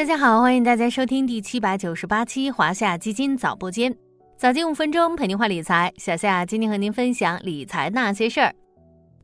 [0.00, 3.94] 大家好，欢迎大家收听第七百九十八期华夏基金早播间，
[4.38, 5.92] 早间五分钟陪您话理财。
[5.98, 8.50] 小夏今天和您分享理财那些事儿。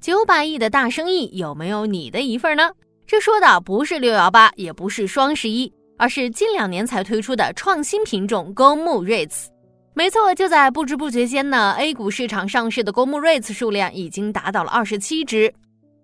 [0.03, 2.71] 九百亿的大生意有没有你的一份呢？
[3.07, 9.47] 这说的不是六幺八，也不是双十一，而是近两年才推出的创新品种公募 REITs。
[9.95, 15.51] 没错，就在不知不觉间呢，A 股市场上市的公募 REITs 数量已经达到了二十七只，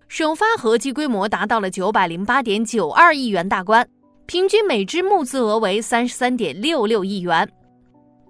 [0.08, 3.86] 首发合计规模达到了九百零八点九二亿元大关。
[4.26, 7.48] 平均每支募资额为三十三点六六亿元。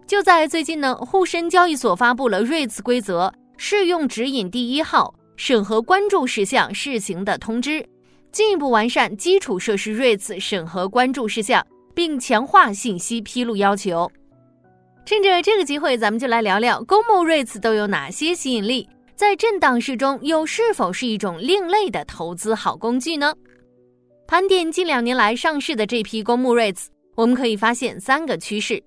[0.06, 7.84] 就在最近呢，沪深交易所发布了 REITs 规则适用指引第一号审核关注事项试行的通知，
[8.30, 11.64] 进一步完善基础设施 REITs 审核关注事项，
[11.94, 14.10] 并强化信息披露要求。
[15.04, 23.34] 趁着这个机会，咱们就来聊聊公募 REITs 都有哪些吸引力，在震荡市中又是否是一种另类的投资好工具呢？
[24.32, 26.86] 盘点近两年来上市的这批公募 REITs，
[27.16, 28.82] 我们可以发现三个趋势：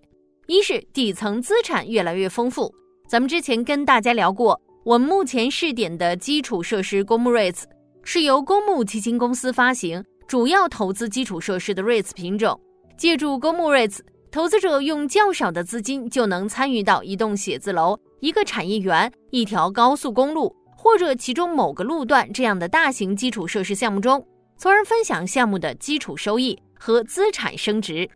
[0.47, 2.73] 一是底层资产越来越丰富。
[3.07, 7.61] 咱们之前跟大家聊过，我们目前试点的基础设施公募 REITs
[8.03, 12.59] 是由公募基金公司发行，主要投资基础设施的 REITs 品种。
[12.97, 13.99] 借助公募 REITs，
[14.31, 24.25] 投资者用较少的资金就能参与到一栋写字楼、一个产业园、一条高速公路或者其中某个路段这样的大型基础设施项目中。
[24.57, 28.09] 从而分享项目的基础收益和资产升值，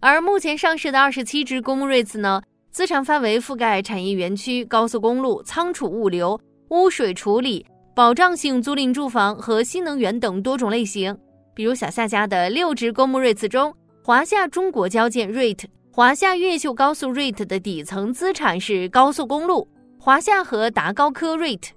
[0.00, 11.16] 而目前上市的二十七只公募 REITs 呢，资产范围覆盖产业园区、高速公路、仓储物流、污水处理、保障性租赁住房和新能源等多种类型。
[11.54, 21.70] 比如小夏家的六只公募 REITs 中，华夏中国交建 REIT、华夏越秀高速 REIT 的底层资产是高速公路，华夏和达高科 REIT。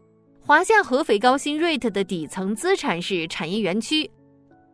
[0.46, 4.12] 华夏合肥高新 REIT 的底层资产是产业园区，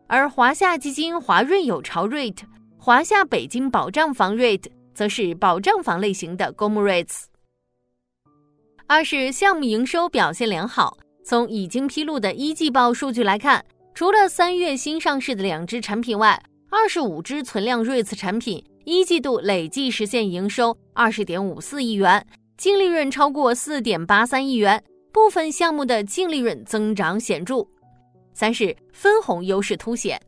[0.08, 2.38] 而华夏基金华润有巢 REIT、
[2.76, 7.26] 华夏北京保障房 REIT 则是保障房类型的公募 REITs。
[8.88, 24.82] 二是项目营收表现良好，从已经披露的一季报数据来看，除了三月新上市的两只产品外，二十五只存量 REITs 产品一季度累计实现营收二十点五四亿元，净利润超过四点八三亿元。
[25.12, 27.66] 部分项目的净利润增长显著。
[28.32, 30.20] 三是分红优势凸显。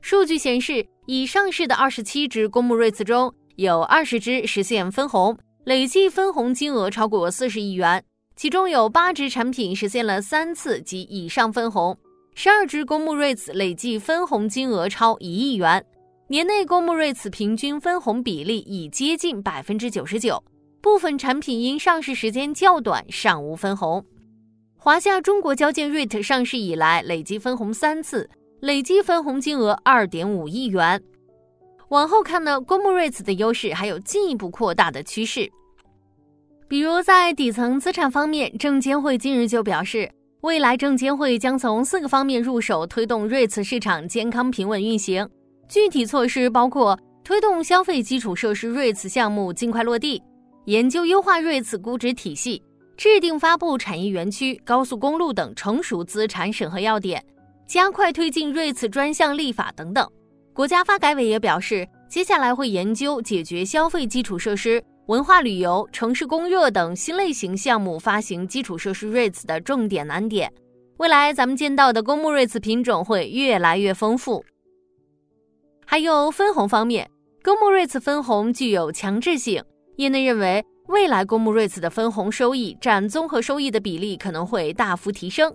[0.00, 8.02] 数据显示，已上市的二十七只公募 REITs 中有二十只实现分红，累计分红金额超过四十亿元。
[8.34, 11.96] 其中有八只产品实现了三次及以上分红，
[12.34, 15.84] 十二只公募 REITs 累计分红金额超一亿元。
[16.28, 20.42] 年内公募 REITs 平均分红比例已接近百分之九十九，
[20.80, 24.02] 部分产品因上市时间较短，尚无分红。
[24.82, 28.26] 华夏中国交建 REIT 上市以来，累计分红三次，
[28.60, 30.98] 累计分红金额二点五亿元。
[31.90, 35.46] 往后看呢，公募 REITs 的优势还有进一步扩大的趋势。
[36.66, 40.10] 比如在底层资产方面，证监会近日就表示，
[40.40, 45.28] 未来证监会将从四个方面入手推动 REITs 市场健康平稳运行。
[45.68, 50.22] 具体措施包括推动消费基础设施 REITs 项目尽快落地，
[50.64, 52.62] 研究优化 REITs 估值体系。
[53.00, 57.24] 制定发布产业园区、高速公路等成熟资产审核要点，
[57.66, 60.06] 加快推进 REITs 专项立法等等。
[60.52, 70.52] 国家发改委也表示，接下来会研究解决消费基础设施、文化旅游、城市供热等新类型项目发行基础设施 REITs 的重点难点。
[70.98, 74.44] 未来咱们见到的公募 REITs 品种会越来越丰富。
[75.86, 77.10] 还有分红方面，
[77.42, 79.64] 公募 REITs 分红具有强制性，
[79.96, 80.62] 业内认为。
[80.90, 85.54] 未来公募 REITs 的分红收益占综合收益的比例可能会大幅提升。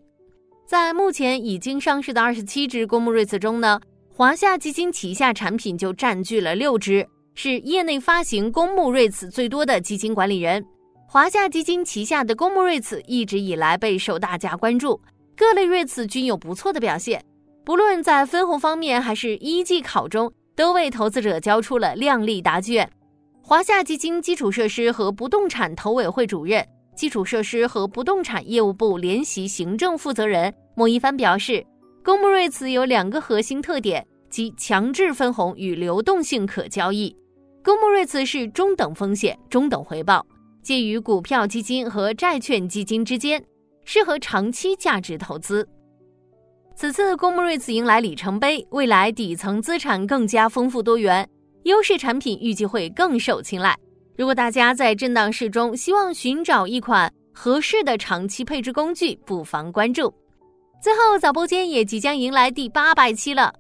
[0.66, 3.78] 在目前已经上市的二十七只公募 REITs 中呢，
[4.14, 10.66] 华夏基金旗下产品就占据了六只，是业内发行公募 REITs 最多的基金管理人。
[11.06, 15.02] 华夏基金旗下的公募 REITs 一直以来备受大家关注，
[15.36, 17.22] 各类 REITs 均有不错的表现，
[17.66, 22.90] 不论在分红方面还是一季考中，都为投资者交出了亮丽答卷。
[23.48, 31.64] 华夏基金基础设施和不动产投委会主任、基础设施和不动产业务部联席行政负责人莫一帆表示，
[32.04, 37.16] 公募 REITs 有两个核心特点，即强制分红与流动性可交易。
[37.64, 40.26] 公募 REITs 是中等风险、中等回报，
[40.64, 43.40] 介于股票基金和债券基金之间，
[43.84, 45.68] 适合长期价值投资。
[46.76, 51.30] 此次公募 REITs 迎来里程碑，未来底层资产更加丰富多元。
[51.66, 53.76] 优势产品预计会更受青睐。
[54.16, 60.14] 如果大家在震荡市中希望寻找一款合适的长期配置工具，不妨关注。
[60.80, 63.52] 最后，早播间也即将迎来第八百期了。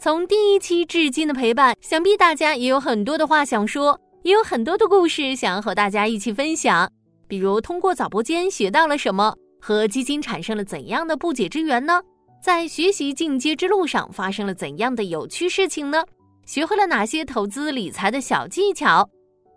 [0.00, 6.90] 从第一期至今的陪伴，想必大家也有很多的话想说，也有很多的故事想要和大家一起分享。
[7.28, 12.02] 比如通过早播间学到了什么，和基金产生了怎样的不解之缘呢？
[12.42, 16.02] 在学习进阶之路上发生了怎样的有趣事情呢？
[16.46, 19.08] 学会了哪些投资理财的小技巧？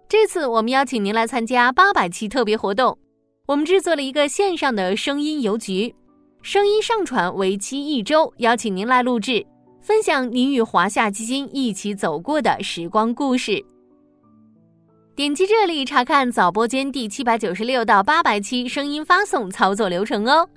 [0.10, 2.98] 这次我们邀请您来参加八百期特别活动，
[3.46, 5.94] 我们制作了一个线上的声音邮局，
[6.42, 9.46] 声音上传为期一周，邀请您来录制。
[9.82, 13.64] 分享您与华夏基金一起走过的时光故事。
[15.16, 20.48] 点击这里查看早播间第七百九十六到八百期声音发送操作流程哦。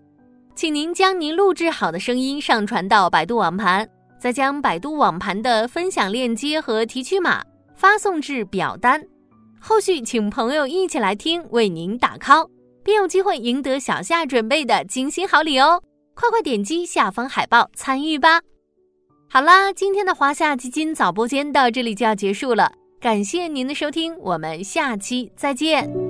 [0.55, 3.89] 请您将您录制好的声音上传到百度网盘，
[4.21, 7.43] 再将百度网盘的分享链接和提取码
[7.75, 9.03] 发送至表单。
[9.59, 12.49] 后续请朋友一起来听，为您打 call，
[12.85, 15.81] 便有机会赢得小夏准备的精心好礼哦！
[16.15, 18.41] 快快点击下方海报参与吧。
[19.31, 26.10] 好啦，今天的华夏基金早播间到这里就要结束了，感谢您的收听，我们下期再见。